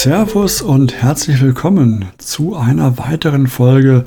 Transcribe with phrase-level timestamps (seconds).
[0.00, 4.04] Servus und herzlich willkommen zu einer weiteren Folge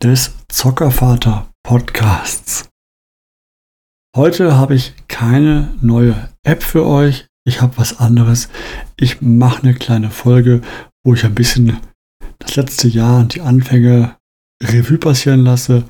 [0.00, 2.68] des Zockervater Podcasts.
[4.16, 7.26] Heute habe ich keine neue App für euch.
[7.44, 8.50] Ich habe was anderes.
[8.96, 10.60] Ich mache eine kleine Folge,
[11.04, 11.76] wo ich ein bisschen
[12.38, 14.14] das letzte Jahr und die Anfänge
[14.62, 15.82] Revue passieren lasse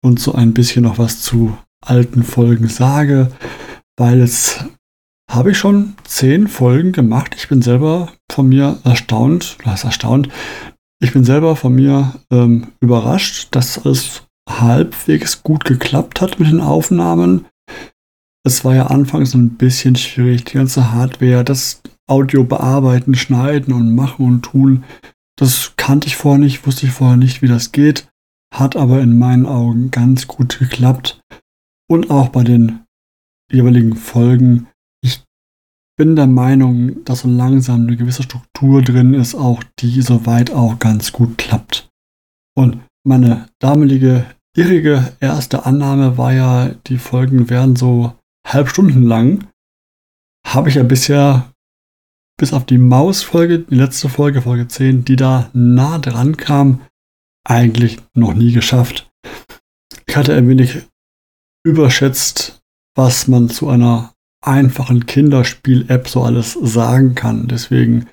[0.00, 1.54] und so ein bisschen noch was zu
[1.84, 3.30] alten Folgen sage,
[3.98, 4.64] weil es
[5.30, 7.34] habe ich schon zehn Folgen gemacht.
[7.36, 10.28] Ich bin selber von mir erstaunt, was erstaunt.
[11.00, 16.60] Ich bin selber von mir ähm, überrascht, dass es halbwegs gut geklappt hat mit den
[16.60, 17.46] Aufnahmen.
[18.44, 23.94] Es war ja anfangs ein bisschen schwierig, die ganze Hardware, das Audio bearbeiten, schneiden und
[23.94, 24.84] machen und tun.
[25.36, 28.08] Das kannte ich vorher nicht, wusste ich vorher nicht, wie das geht.
[28.54, 31.20] Hat aber in meinen Augen ganz gut geklappt.
[31.88, 32.84] Und auch bei den
[33.50, 34.68] jeweiligen Folgen
[35.96, 40.78] bin der Meinung, dass so langsam eine gewisse Struktur drin ist, auch die soweit auch
[40.78, 41.88] ganz gut klappt.
[42.54, 48.14] Und meine damalige irrige erste Annahme war ja, die Folgen wären so
[48.46, 49.46] halb Stunden lang.
[50.46, 51.52] Habe ich ja bisher
[52.38, 56.82] bis auf die Maus-Folge, die letzte Folge, Folge 10, die da nah dran kam,
[57.44, 59.10] eigentlich noch nie geschafft.
[60.06, 60.82] Ich hatte ein wenig
[61.64, 62.60] überschätzt,
[62.94, 67.48] was man zu einer einfachen Kinderspiel-App so alles sagen kann.
[67.48, 68.06] Deswegen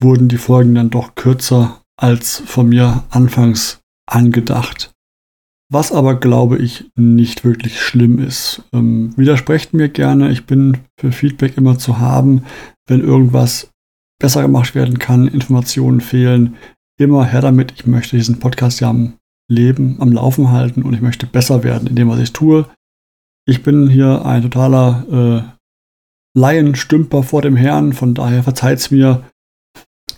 [0.00, 4.92] wurden die Folgen dann doch kürzer als von mir anfangs angedacht.
[5.70, 8.62] Was aber, glaube ich, nicht wirklich schlimm ist.
[8.72, 10.30] Ähm, widersprecht mir gerne.
[10.30, 12.44] Ich bin für Feedback immer zu haben.
[12.86, 13.70] Wenn irgendwas
[14.18, 16.56] besser gemacht werden kann, Informationen fehlen,
[16.98, 17.72] immer her damit.
[17.76, 19.14] Ich möchte diesen Podcast ja am
[19.50, 22.66] Leben, am Laufen halten und ich möchte besser werden in dem, was ich tue.
[23.46, 25.57] Ich bin hier ein totaler äh,
[26.38, 29.24] Laienstümper vor dem Herrn, von daher verzeiht's mir.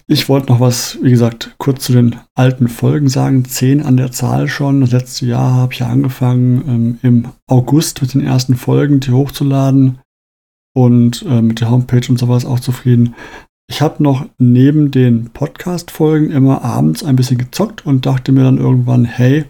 [0.06, 3.44] Ich wollte noch was, wie gesagt, kurz zu den alten Folgen sagen.
[3.44, 4.80] Zehn an der Zahl schon.
[4.80, 9.12] Das letzte Jahr habe ich ja angefangen, ähm, im August mit den ersten Folgen die
[9.12, 10.00] hochzuladen
[10.74, 13.14] und äh, mit der Homepage und sowas auch zufrieden.
[13.70, 18.58] Ich habe noch neben den Podcast-Folgen immer abends ein bisschen gezockt und dachte mir dann
[18.58, 19.44] irgendwann, hey,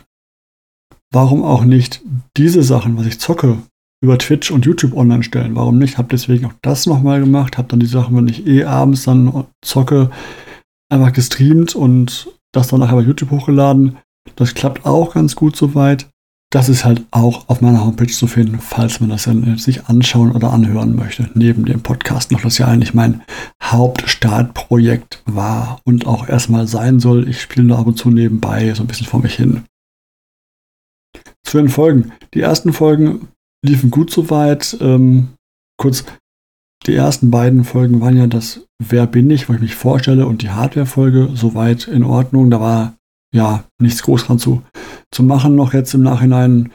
[1.10, 2.02] warum auch nicht
[2.36, 3.56] diese Sachen, was ich zocke,
[4.02, 5.56] über Twitch und YouTube online stellen.
[5.56, 5.98] Warum nicht?
[5.98, 7.58] Hab deswegen auch das nochmal gemacht.
[7.58, 10.10] Hab dann die Sachen, wenn ich eh abends dann zocke,
[10.90, 13.98] einfach gestreamt und das dann nachher bei YouTube hochgeladen.
[14.36, 16.08] Das klappt auch ganz gut soweit.
[16.52, 20.32] Das ist halt auch auf meiner Homepage zu finden, falls man das dann sich anschauen
[20.32, 21.30] oder anhören möchte.
[21.34, 23.22] Neben dem Podcast noch, das ja eigentlich mein
[23.62, 27.28] Hauptstartprojekt war und auch erstmal sein soll.
[27.28, 29.62] Ich spiele da ab und zu nebenbei so ein bisschen vor mich hin.
[31.44, 32.12] Zu den Folgen.
[32.34, 33.28] Die ersten Folgen
[33.64, 34.76] liefen gut soweit.
[34.80, 35.28] Ähm,
[35.78, 36.04] kurz,
[36.86, 40.40] die ersten beiden Folgen waren ja das Wer bin ich, wo ich mich vorstelle und
[40.40, 42.50] die Hardware-Folge soweit in Ordnung.
[42.50, 42.96] Da war
[43.34, 44.62] ja nichts groß dran zu,
[45.10, 46.72] zu machen noch jetzt im Nachhinein.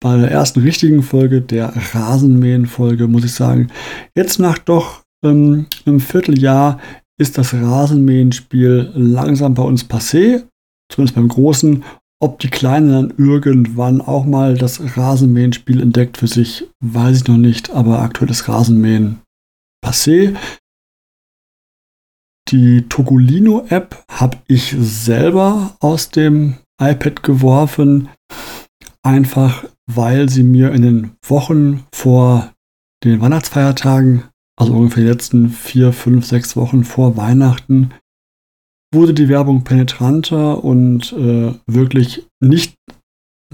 [0.00, 3.72] Bei der ersten richtigen Folge, der Rasenmähen-Folge, muss ich sagen,
[4.14, 6.78] jetzt nach doch ähm, einem Vierteljahr
[7.18, 10.44] ist das Rasenmähen-Spiel langsam bei uns passé,
[10.92, 11.82] zumindest beim Großen,
[12.20, 17.36] ob die Kleine dann irgendwann auch mal das Rasenmähen-Spiel entdeckt für sich, weiß ich noch
[17.36, 19.20] nicht, aber aktuelles Rasenmähen
[19.84, 20.36] passé.
[22.48, 28.08] Die Togolino-App habe ich selber aus dem iPad geworfen,
[29.02, 32.52] einfach weil sie mir in den Wochen vor
[33.04, 34.24] den Weihnachtsfeiertagen,
[34.58, 37.90] also ungefähr die letzten vier, fünf, sechs Wochen vor Weihnachten,
[38.96, 42.74] wurde die Werbung penetranter und äh, wirklich nicht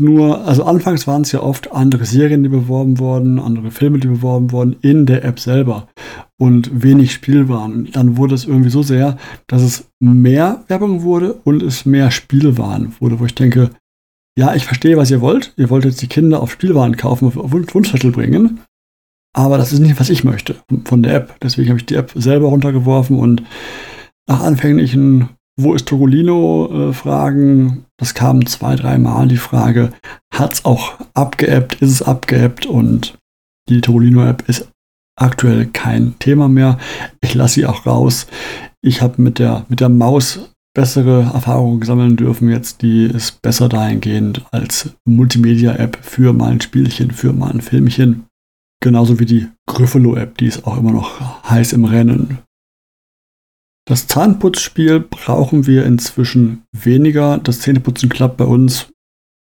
[0.01, 4.09] nur, also anfangs waren es ja oft andere Serien, die beworben wurden, andere Filme, die
[4.09, 5.89] beworben wurden, in der App selber
[6.41, 7.91] und wenig Spiel waren.
[7.93, 12.95] Dann wurde es irgendwie so sehr, dass es mehr Werbung wurde und es mehr Spielwaren
[13.01, 13.71] wurde, wo ich denke,
[14.39, 15.53] ja, ich verstehe, was ihr wollt.
[15.59, 18.61] Ihr wollt jetzt die Kinder auf Spielwaren kaufen, auf Wunschzettel bringen.
[19.35, 21.37] Aber das ist nicht, was ich möchte von der App.
[21.43, 23.43] Deswegen habe ich die App selber runtergeworfen und
[24.29, 29.93] nach anfänglichen Wo ist Togolino äh, Fragen, das kam zwei, dreimal die Frage,
[30.33, 33.19] hat es auch abgeappt, ist es abgeappt und
[33.69, 34.69] die Togolino-App ist
[35.17, 36.79] aktuell kein Thema mehr.
[37.21, 38.27] Ich lasse sie auch raus.
[38.83, 42.83] Ich habe mit der, mit der Maus bessere Erfahrungen sammeln dürfen jetzt.
[42.83, 48.25] Die ist besser dahingehend als Multimedia-App für mal ein Spielchen, für mal ein Filmchen.
[48.83, 52.39] Genauso wie die Gryffalo-App, die ist auch immer noch heiß im Rennen.
[53.93, 57.37] Das Zahnputzspiel brauchen wir inzwischen weniger.
[57.37, 58.87] Das Zähneputzen klappt bei uns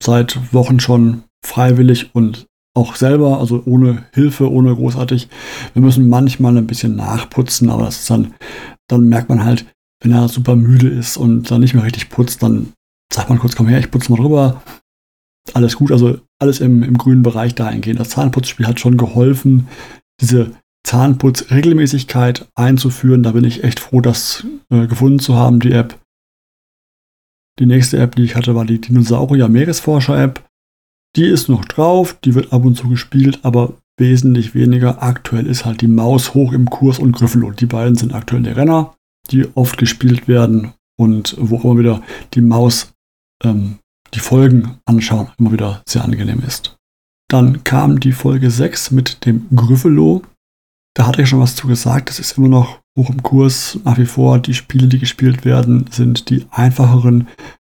[0.00, 5.28] seit Wochen schon freiwillig und auch selber, also ohne Hilfe, ohne großartig.
[5.72, 8.32] Wir müssen manchmal ein bisschen nachputzen, aber das ist dann,
[8.86, 9.66] dann merkt man halt,
[10.04, 12.74] wenn er super müde ist und dann nicht mehr richtig putzt, dann
[13.12, 14.62] sagt man kurz, komm her, ich putze mal drüber.
[15.52, 17.98] Alles gut, also alles im, im grünen Bereich dahingehend.
[17.98, 19.66] Das Zahnputzspiel hat schon geholfen,
[20.20, 20.52] diese
[20.88, 23.22] Zahnputzregelmäßigkeit einzuführen.
[23.22, 25.98] Da bin ich echt froh, das äh, gefunden zu haben, die App.
[27.58, 30.44] Die nächste App, die ich hatte, war die Dinosaurier Meeresforscher App.
[31.14, 35.02] Die ist noch drauf, die wird ab und zu gespielt, aber wesentlich weniger.
[35.02, 37.50] Aktuell ist halt die Maus hoch im Kurs und Gryffalo.
[37.50, 38.94] Die beiden sind aktuell die Renner,
[39.30, 42.02] die oft gespielt werden und wo immer wieder
[42.32, 42.92] die Maus
[43.44, 43.78] ähm,
[44.14, 46.78] die Folgen anschauen immer wieder sehr angenehm ist.
[47.28, 50.22] Dann kam die Folge 6 mit dem Gryffalo.
[50.98, 52.08] Da hatte ich schon was zu gesagt.
[52.08, 53.78] Das ist immer noch hoch im Kurs.
[53.84, 57.28] Nach wie vor die Spiele, die gespielt werden, sind die einfacheren.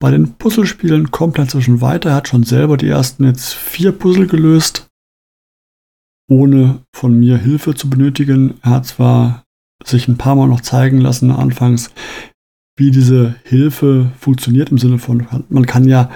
[0.02, 2.10] Bei den Puzzlespielen kommt er inzwischen weiter.
[2.10, 4.90] Er hat schon selber die ersten jetzt vier Puzzle gelöst,
[6.32, 8.56] ohne von mir Hilfe zu benötigen.
[8.64, 9.44] Er hat zwar
[9.84, 11.92] sich ein paar Mal noch zeigen lassen anfangs,
[12.76, 16.10] wie diese Hilfe funktioniert im Sinne von, man kann ja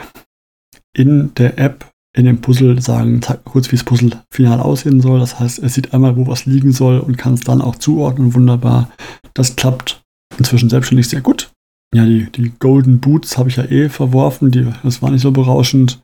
[0.98, 5.02] in der App in dem Puzzle sagen, zeig mal kurz, wie das Puzzle final aussehen
[5.02, 5.20] soll.
[5.20, 8.34] Das heißt, er sieht einmal, wo was liegen soll und kann es dann auch zuordnen.
[8.34, 8.90] Wunderbar.
[9.34, 10.02] Das klappt
[10.38, 11.52] inzwischen selbstständig sehr gut.
[11.94, 14.50] Ja, die, die Golden Boots habe ich ja eh verworfen.
[14.50, 16.02] Die, das war nicht so berauschend.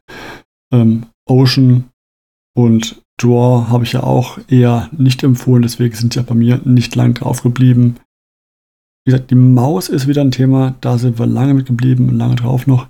[0.74, 1.86] Ähm, Ocean
[2.58, 5.62] und Draw habe ich ja auch eher nicht empfohlen.
[5.62, 7.96] Deswegen sind ja bei mir nicht lang drauf geblieben.
[9.06, 10.76] Wie gesagt, die Maus ist wieder ein Thema.
[10.82, 12.90] Da sind wir lange mit geblieben und lange drauf noch.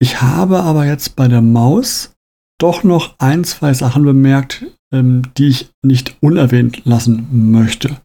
[0.00, 2.14] Ich habe aber jetzt bei der Maus
[2.58, 8.00] doch noch ein, zwei Sachen bemerkt, ähm, die ich nicht unerwähnt lassen möchte.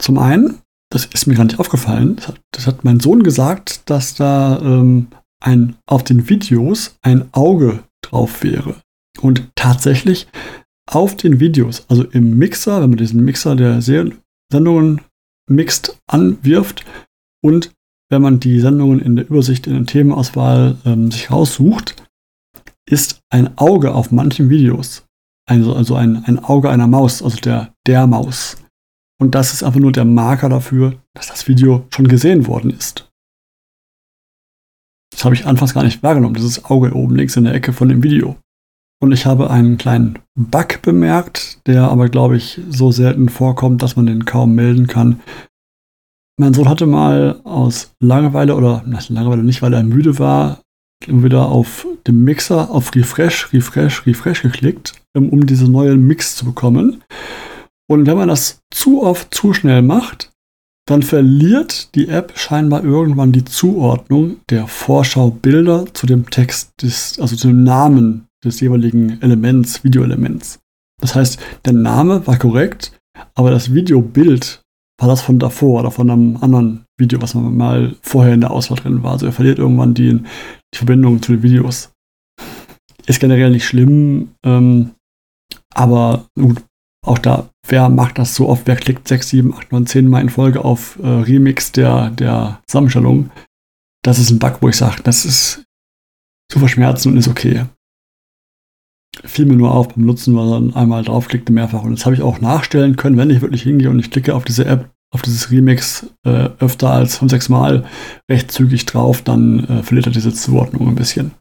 [0.00, 0.58] Zum einen,
[0.90, 4.60] das ist mir gar nicht aufgefallen, das hat, das hat mein Sohn gesagt, dass da
[4.60, 5.08] ähm,
[5.40, 8.76] ein, auf den Videos ein Auge drauf wäre.
[9.20, 10.28] Und tatsächlich
[10.86, 15.00] auf den Videos, also im Mixer, wenn man diesen Mixer der Sendungen
[15.50, 16.84] mixt, anwirft
[17.42, 17.72] und
[18.10, 22.07] wenn man die Sendungen in der Übersicht in der Themenauswahl ähm, sich raussucht,
[22.88, 25.04] ist ein Auge auf manchen Videos.
[25.48, 28.56] Also, also ein, ein Auge einer Maus, also der, der Maus.
[29.20, 33.10] Und das ist einfach nur der Marker dafür, dass das Video schon gesehen worden ist.
[35.12, 37.88] Das habe ich anfangs gar nicht wahrgenommen, dieses Auge oben links in der Ecke von
[37.88, 38.36] dem Video.
[39.00, 43.96] Und ich habe einen kleinen Bug bemerkt, der aber, glaube ich, so selten vorkommt, dass
[43.96, 45.20] man den kaum melden kann.
[46.38, 50.60] Mein Sohn hatte mal aus Langeweile oder Langeweile nicht, weil er müde war,
[51.06, 57.02] wieder auf dem Mixer auf Refresh, Refresh, Refresh geklickt, um diese neuen Mix zu bekommen.
[57.90, 60.32] Und wenn man das zu oft zu schnell macht,
[60.86, 67.36] dann verliert die App scheinbar irgendwann die Zuordnung der Vorschaubilder zu dem Text, des, also
[67.36, 70.60] zu dem Namen des jeweiligen Elements, Videoelements.
[71.00, 72.92] Das heißt, der Name war korrekt,
[73.34, 74.62] aber das Videobild
[74.98, 78.78] war das von davor oder von einem anderen Video, was mal vorher in der Auswahl
[78.78, 79.12] drin war.
[79.12, 80.20] Also er verliert irgendwann die,
[80.74, 81.92] die Verbindung zu den Videos.
[83.06, 84.90] Ist generell nicht schlimm, ähm,
[85.72, 86.62] aber gut,
[87.06, 88.66] auch da, wer macht das so oft?
[88.66, 92.60] Wer klickt 6, 7, 8, 9, 10 Mal in Folge auf äh, Remix der, der
[92.66, 93.30] Zusammenstellung?
[94.02, 95.64] Das ist ein Bug, wo ich sage, das ist
[96.50, 97.64] zu verschmerzen und ist okay.
[99.24, 101.82] Fiel mir nur auf beim Nutzen, weil dann einmal draufklickte mehrfach.
[101.82, 104.44] Und das habe ich auch nachstellen können, wenn ich wirklich hingehe und ich klicke auf
[104.44, 107.84] diese App, auf dieses Remix äh, öfter als fünf, sechs Mal
[108.30, 111.32] recht zügig drauf, dann äh, verliert er diese Zuordnung ein bisschen.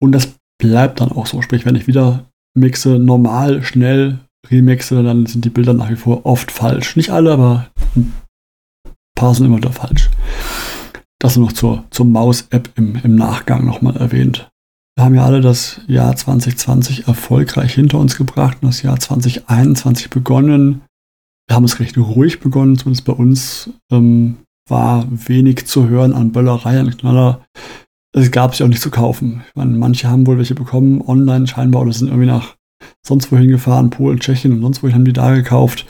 [0.00, 1.42] Und das bleibt dann auch so.
[1.42, 4.18] Sprich, wenn ich wieder mixe, normal, schnell
[4.50, 6.96] remixe, dann sind die Bilder nach wie vor oft falsch.
[6.96, 7.66] Nicht alle, aber
[7.96, 8.12] ein
[9.14, 10.10] paar sind immer wieder falsch.
[11.18, 14.50] Das noch zur, zur Maus-App im, im Nachgang nochmal erwähnt.
[14.98, 20.10] Wir haben ja alle das Jahr 2020 erfolgreich hinter uns gebracht und das Jahr 2021
[20.10, 20.82] begonnen
[21.48, 24.36] wir haben es recht ruhig begonnen, zumindest bei uns ähm,
[24.68, 27.42] war wenig zu hören an Böllerei, an Knaller.
[28.14, 29.42] Es gab sie auch nicht zu kaufen.
[29.48, 32.56] Ich meine, manche haben wohl welche bekommen, online scheinbar, oder sind irgendwie nach
[33.04, 35.86] sonst wohin gefahren, Polen, Tschechien und sonst wohin haben die da gekauft.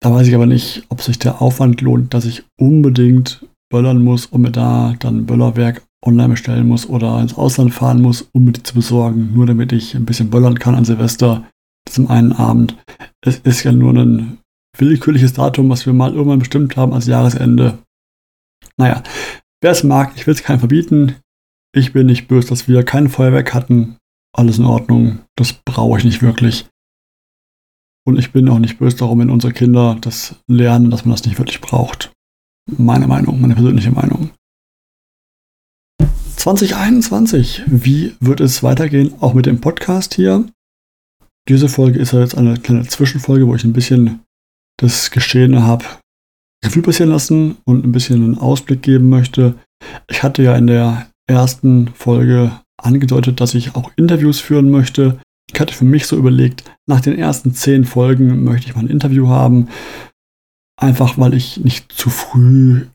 [0.00, 4.26] Da weiß ich aber nicht, ob sich der Aufwand lohnt, dass ich unbedingt böllern muss
[4.26, 8.44] und mir da dann ein Böllerwerk online bestellen muss oder ins Ausland fahren muss, um
[8.44, 11.48] mir die zu besorgen, nur damit ich ein bisschen böllern kann an Silvester
[11.88, 12.76] zum einen Abend.
[13.20, 14.38] Es ist ja nur ein
[14.76, 17.78] willkürliches Datum, was wir mal irgendwann bestimmt haben als Jahresende.
[18.76, 19.02] Naja,
[19.60, 21.16] wer es mag, ich will es keinem verbieten.
[21.74, 23.96] Ich bin nicht böse, dass wir kein Feuerwerk hatten.
[24.34, 25.20] Alles in Ordnung.
[25.36, 26.66] Das brauche ich nicht wirklich.
[28.06, 31.24] Und ich bin auch nicht böse darum, wenn unsere Kinder das lernen, dass man das
[31.24, 32.12] nicht wirklich braucht.
[32.70, 34.30] Meine Meinung, meine persönliche Meinung.
[36.38, 37.62] 2021.
[37.66, 39.14] Wie wird es weitergehen?
[39.20, 40.46] Auch mit dem Podcast hier.
[41.48, 44.20] Diese Folge ist ja jetzt eine kleine Zwischenfolge, wo ich ein bisschen
[44.78, 45.84] das Geschehene habe
[46.64, 49.54] Revue passieren lassen und ein bisschen einen Ausblick geben möchte.
[50.08, 55.20] Ich hatte ja in der ersten Folge angedeutet, dass ich auch Interviews führen möchte.
[55.52, 58.90] Ich hatte für mich so überlegt, nach den ersten zehn Folgen möchte ich mal ein
[58.90, 59.68] Interview haben.
[60.76, 62.86] Einfach weil ich nicht zu früh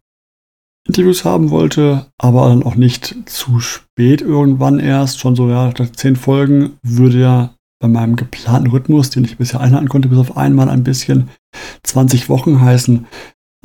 [0.87, 5.19] Interviews haben wollte, aber dann auch nicht zu spät irgendwann erst.
[5.19, 9.89] Schon so, ja, zehn Folgen würde ja bei meinem geplanten Rhythmus, den ich bisher einhalten
[9.89, 11.29] konnte, bis auf einmal ein bisschen
[11.83, 13.05] 20 Wochen heißen.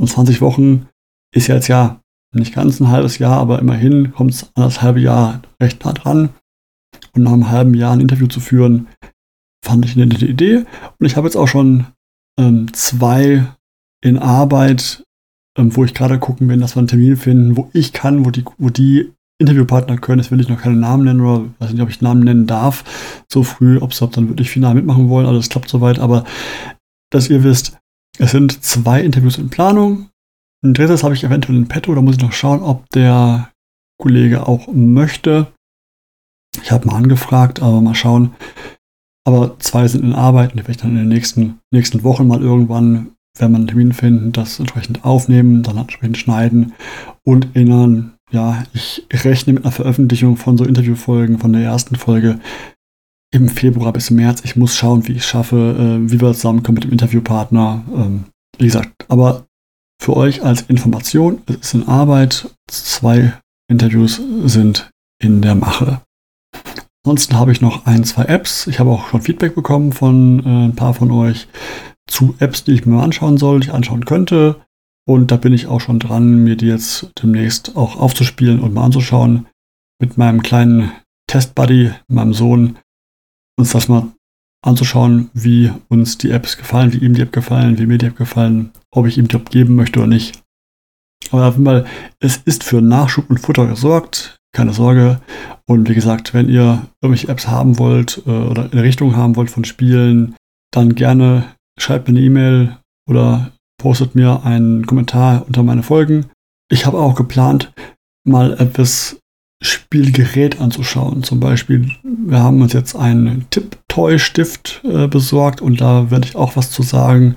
[0.00, 0.88] Und 20 Wochen
[1.34, 2.00] ist jetzt ja
[2.32, 5.92] nicht ganz ein halbes Jahr, aber immerhin kommt es an das halbe Jahr recht nah
[5.92, 6.30] dran.
[7.14, 8.88] Und nach einem halben Jahr ein Interview zu führen,
[9.64, 10.64] fand ich eine nette Idee.
[10.98, 11.86] Und ich habe jetzt auch schon
[12.38, 13.44] ähm, zwei
[14.02, 15.04] in Arbeit,
[15.58, 18.30] ähm, wo ich gerade gucken bin, dass wir einen Termin finden, wo ich kann, wo
[18.30, 20.20] die, wo die Interviewpartner können.
[20.20, 23.24] Jetzt will ich noch keine Namen nennen oder weiß nicht, ob ich Namen nennen darf.
[23.30, 25.26] So früh, ob sie dann wirklich final mitmachen wollen.
[25.26, 25.98] Also es klappt soweit.
[25.98, 26.24] Aber
[27.10, 27.78] dass ihr wisst,
[28.18, 30.10] es sind zwei Interviews in Planung.
[30.64, 31.94] Ein drittes habe ich eventuell in petto.
[31.94, 33.50] Da muss ich noch schauen, ob der
[34.00, 35.52] Kollege auch möchte.
[36.62, 38.34] Ich habe mal angefragt, aber mal schauen.
[39.24, 42.26] Aber zwei sind in Arbeit und die werde ich dann in den nächsten, nächsten Wochen
[42.26, 46.72] mal irgendwann, wenn man einen Termin finden, das entsprechend aufnehmen, dann entsprechend schneiden
[47.24, 48.14] und erinnern.
[48.30, 52.40] Ja, ich rechne mit einer Veröffentlichung von so Interviewfolgen von der ersten Folge
[53.30, 54.42] im Februar bis März.
[54.44, 57.84] Ich muss schauen, wie ich es schaffe, äh, wie wir zusammenkommen mit dem Interviewpartner.
[57.94, 58.24] Ähm,
[58.58, 59.46] wie gesagt, aber
[60.00, 62.50] für euch als Information, es ist in Arbeit.
[62.68, 63.34] Zwei
[63.70, 64.90] Interviews sind
[65.22, 66.00] in der Mache.
[67.04, 68.66] Ansonsten habe ich noch ein, zwei Apps.
[68.66, 71.48] Ich habe auch schon Feedback bekommen von äh, ein paar von euch
[72.08, 74.56] zu Apps, die ich mir anschauen soll, die ich anschauen könnte.
[75.06, 78.84] Und da bin ich auch schon dran, mir die jetzt demnächst auch aufzuspielen und mal
[78.84, 79.46] anzuschauen.
[80.00, 80.92] Mit meinem kleinen
[81.28, 82.78] Testbuddy, meinem Sohn,
[83.58, 84.08] uns das mal
[84.62, 88.16] anzuschauen, wie uns die Apps gefallen, wie ihm die App gefallen, wie mir die App
[88.16, 90.42] gefallen, ob ich ihm die App geben möchte oder nicht.
[91.30, 91.86] Aber auf jeden Fall,
[92.20, 95.20] es ist für Nachschub und Futter gesorgt keine Sorge.
[95.66, 99.50] Und wie gesagt, wenn ihr irgendwelche Apps haben wollt äh, oder eine Richtung haben wollt
[99.50, 100.34] von Spielen,
[100.72, 101.44] dann gerne
[101.78, 102.76] schreibt mir eine E-Mail
[103.08, 106.26] oder postet mir einen Kommentar unter meine Folgen.
[106.70, 107.72] Ich habe auch geplant,
[108.24, 109.18] mal etwas
[109.62, 111.22] Spielgerät anzuschauen.
[111.22, 116.56] Zum Beispiel, wir haben uns jetzt einen Tipp-Toy-Stift äh, besorgt und da werde ich auch
[116.56, 117.36] was zu sagen.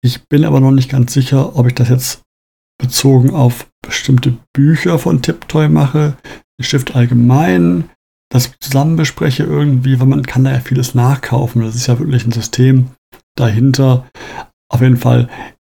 [0.00, 2.22] Ich bin aber noch nicht ganz sicher, ob ich das jetzt
[2.80, 6.16] bezogen auf bestimmte Bücher von Tiptoy mache,
[6.60, 7.90] Stift allgemein,
[8.30, 11.62] das zusammen bespreche irgendwie, weil man kann da ja vieles nachkaufen.
[11.62, 12.90] Das ist ja wirklich ein System
[13.36, 14.06] dahinter.
[14.68, 15.28] Auf jeden Fall,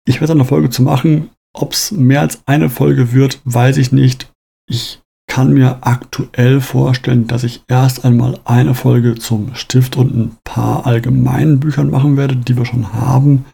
[0.06, 1.30] ich werde eine Folge zu machen.
[1.52, 4.32] Ob es mehr als eine Folge wird, weiß ich nicht.
[4.68, 10.36] Ich kann mir aktuell vorstellen, dass ich erst einmal eine Folge zum Stift und ein
[10.44, 13.46] paar allgemeinen Büchern machen werde, die wir schon haben.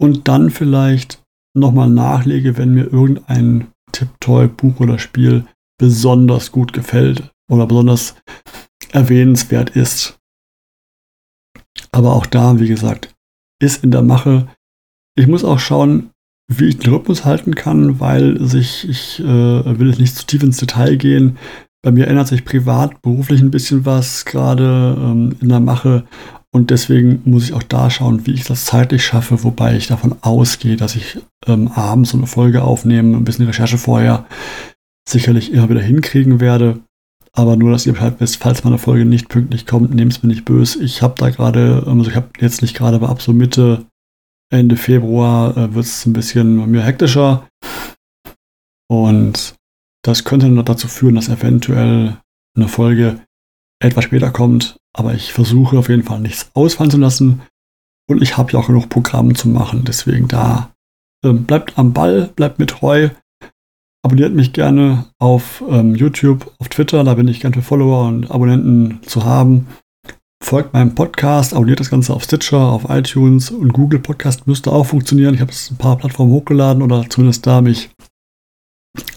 [0.00, 1.22] Und dann vielleicht
[1.54, 5.46] nochmal nachlege, wenn mir irgendein Tipptoy, Buch oder Spiel
[5.78, 8.16] besonders gut gefällt oder besonders
[8.90, 10.18] erwähnenswert ist.
[11.92, 13.14] Aber auch da, wie gesagt,
[13.60, 14.48] ist in der Mache.
[15.16, 16.10] Ich muss auch schauen,
[16.48, 19.24] wie ich den Rhythmus halten kann, weil sich, ich äh,
[19.78, 21.38] will jetzt nicht zu tief ins Detail gehen.
[21.82, 26.04] Bei mir ändert sich privat, beruflich ein bisschen was gerade ähm, in der Mache
[26.54, 30.16] und deswegen muss ich auch da schauen, wie ich das zeitlich schaffe, wobei ich davon
[30.20, 34.26] ausgehe, dass ich ähm, abends so eine Folge aufnehme, ein bisschen Recherche vorher
[35.08, 36.80] sicherlich immer wieder hinkriegen werde.
[37.34, 40.28] Aber nur, dass ihr Bescheid wisst, falls meine Folge nicht pünktlich kommt, nehmt es mir
[40.28, 40.82] nicht böse.
[40.82, 43.86] Ich habe da gerade, also ich habe jetzt nicht gerade, aber ab so Mitte,
[44.52, 47.48] Ende Februar äh, wird es ein bisschen bei mir hektischer.
[48.90, 49.54] Und
[50.04, 52.18] das könnte noch dazu führen, dass eventuell
[52.54, 53.20] eine Folge
[53.82, 57.42] etwas später kommt, aber ich versuche auf jeden Fall nichts ausfallen zu lassen.
[58.08, 59.84] Und ich habe ja auch genug Programme zu machen.
[59.86, 60.70] Deswegen da
[61.24, 63.08] ähm, bleibt am Ball, bleibt mir treu.
[64.04, 67.04] Abonniert mich gerne auf ähm, YouTube, auf Twitter.
[67.04, 69.68] Da bin ich gerne für Follower und Abonnenten zu haben.
[70.42, 74.86] Folgt meinem Podcast, abonniert das Ganze auf Stitcher, auf iTunes und Google Podcast müsste auch
[74.86, 75.34] funktionieren.
[75.34, 77.90] Ich habe es ein paar Plattformen hochgeladen oder zumindest da mich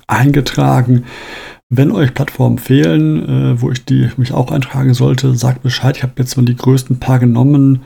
[0.06, 1.06] eingetragen.
[1.70, 5.98] Wenn euch Plattformen fehlen, äh, wo ich die mich auch eintragen sollte, sagt Bescheid.
[5.98, 7.86] Ich habe jetzt mal die größten paar genommen.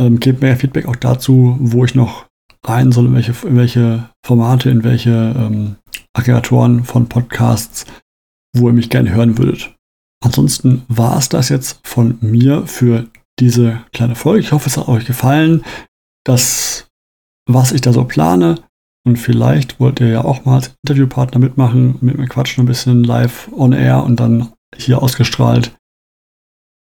[0.00, 2.26] Ähm, gebt mir Feedback auch dazu, wo ich noch
[2.66, 5.76] rein soll, in welche, in welche Formate, in welche ähm,
[6.12, 7.86] Aggregatoren von Podcasts,
[8.56, 9.74] wo ihr mich gerne hören würdet.
[10.24, 13.08] Ansonsten war es das jetzt von mir für
[13.40, 14.40] diese kleine Folge.
[14.40, 15.64] Ich hoffe, es hat euch gefallen.
[16.24, 16.88] Das,
[17.46, 18.62] was ich da so plane,
[19.04, 23.02] und vielleicht wollt ihr ja auch mal als Interviewpartner mitmachen, mit mir quatschen ein bisschen
[23.02, 25.74] live on air und dann hier ausgestrahlt.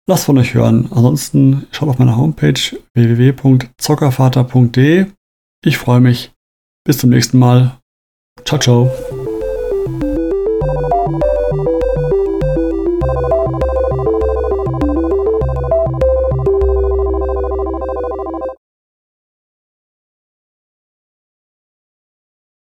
[0.08, 0.87] Lasst von euch hören.
[0.92, 2.61] Ansonsten schaut auf meiner Homepage
[2.94, 5.06] www.zockervater.de.
[5.66, 6.32] Ich freue mich,
[6.85, 7.80] Bis zum nächsten Mal.
[8.44, 8.92] Ciao, ciao.